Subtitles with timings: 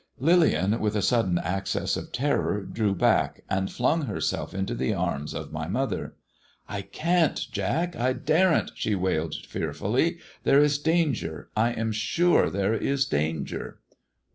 [0.17, 5.35] Lillian with a sudden access of terror drew back, and flung Herself into the arms
[5.35, 6.15] of mj mother."
[6.67, 7.37] I can't.
[7.51, 7.95] Jack!
[7.95, 11.49] I daren't," she wailed fearfully;*' there is danger.
[11.55, 13.77] I am sure there is danger."